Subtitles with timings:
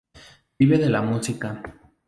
[0.57, 1.61] Vive de la música.